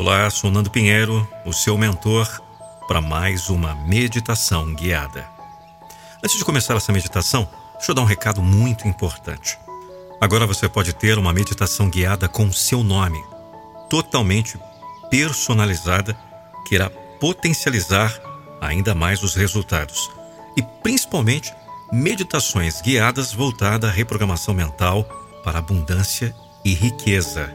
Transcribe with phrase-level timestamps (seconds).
[0.00, 2.40] Olá, sou Nando Pinheiro, o seu mentor,
[2.86, 5.26] para mais uma meditação guiada.
[6.22, 9.58] Antes de começar essa meditação, deixa eu dar um recado muito importante.
[10.20, 13.20] Agora você pode ter uma meditação guiada com o seu nome,
[13.90, 14.56] totalmente
[15.10, 16.16] personalizada,
[16.64, 16.88] que irá
[17.18, 18.14] potencializar
[18.60, 20.08] ainda mais os resultados
[20.56, 21.52] e principalmente
[21.92, 25.02] meditações guiadas voltadas à reprogramação mental
[25.42, 26.32] para abundância
[26.64, 27.52] e riqueza.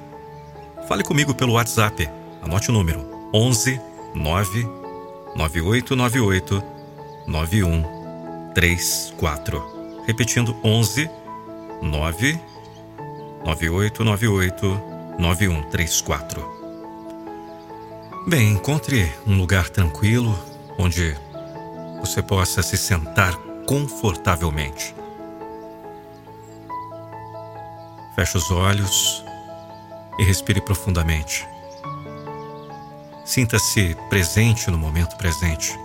[0.90, 3.82] Fale comigo pelo WhatsApp Anote o número: 11
[4.14, 4.68] 9
[5.36, 6.64] 9898
[7.26, 10.04] 9134.
[10.06, 11.10] Repetindo: 11
[11.82, 12.40] 9
[13.46, 14.82] 9898
[15.18, 16.54] 9134.
[18.28, 20.38] Bem, encontre um lugar tranquilo
[20.78, 21.18] onde
[22.00, 24.94] você possa se sentar confortavelmente.
[28.16, 29.26] Feche os olhos
[30.20, 31.53] e respire profundamente.
[33.26, 35.80] Sinta-se presente no momento presente,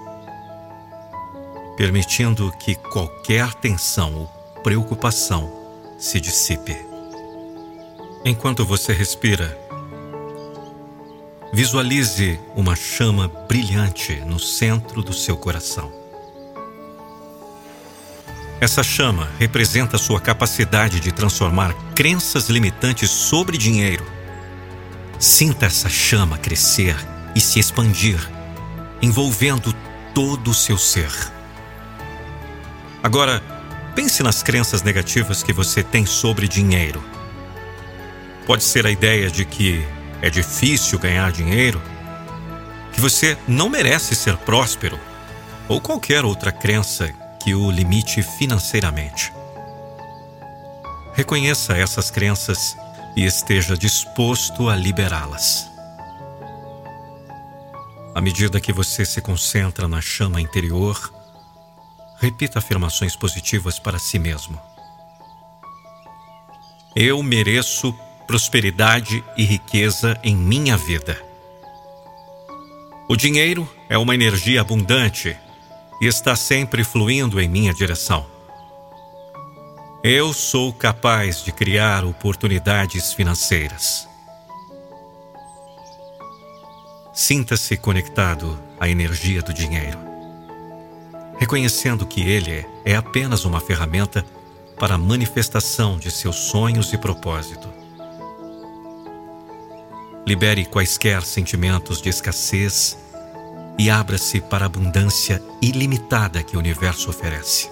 [1.77, 4.27] permitindo que qualquer tensão ou
[4.65, 5.49] preocupação
[5.97, 6.77] se dissipe.
[8.25, 9.57] Enquanto você respira,
[11.53, 15.93] visualize uma chama brilhante no centro do seu coração.
[18.61, 24.05] Essa chama representa sua capacidade de transformar crenças limitantes sobre dinheiro.
[25.21, 26.97] Sinta essa chama crescer
[27.35, 28.19] e se expandir,
[29.01, 29.75] envolvendo
[30.15, 31.11] todo o seu ser.
[33.03, 33.43] Agora,
[33.95, 37.03] pense nas crenças negativas que você tem sobre dinheiro.
[38.47, 39.87] Pode ser a ideia de que
[40.21, 41.81] é difícil ganhar dinheiro,
[42.93, 44.99] que você não merece ser próspero,
[45.69, 49.33] ou qualquer outra crença que o limite financeiramente.
[51.15, 52.77] Reconheça essas crenças
[53.17, 55.69] e esteja disposto a liberá-las.
[58.19, 61.15] À medida que você se concentra na chama interior,
[62.19, 64.61] repita afirmações positivas para si mesmo.
[66.97, 67.95] Eu mereço
[68.27, 71.17] prosperidade e riqueza em minha vida.
[73.09, 75.37] O dinheiro é uma energia abundante
[76.01, 78.27] e está sempre fluindo em minha direção.
[80.03, 84.08] Eu sou capaz de criar oportunidades financeiras.
[87.21, 89.99] Sinta-se conectado à energia do dinheiro,
[91.37, 94.25] reconhecendo que ele é apenas uma ferramenta
[94.79, 97.69] para a manifestação de seus sonhos e propósito.
[100.25, 102.97] Libere quaisquer sentimentos de escassez
[103.77, 107.69] e abra-se para a abundância ilimitada que o universo oferece.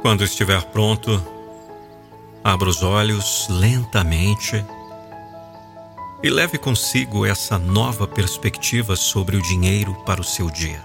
[0.00, 1.20] Quando estiver pronto,
[2.42, 4.64] Abra os olhos lentamente
[6.22, 10.82] e leve consigo essa nova perspectiva sobre o dinheiro para o seu dia.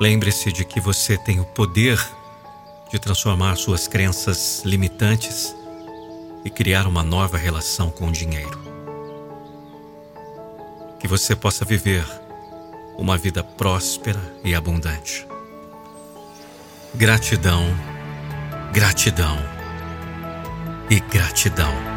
[0.00, 2.00] Lembre-se de que você tem o poder
[2.90, 5.54] de transformar suas crenças limitantes
[6.44, 8.60] e criar uma nova relação com o dinheiro.
[10.98, 12.04] Que você possa viver
[12.96, 15.26] uma vida próspera e abundante.
[16.94, 17.91] Gratidão
[18.72, 19.36] gratidão
[20.88, 21.91] e gratidão.